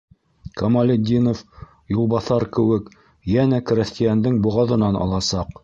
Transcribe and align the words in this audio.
Камалетдинов, 0.61 1.43
юлбаҫар 1.97 2.47
кеүек, 2.57 2.89
йәнә 3.35 3.63
крәҫтиәндең 3.73 4.43
боғаҙынан 4.49 5.03
аласаҡ. 5.07 5.55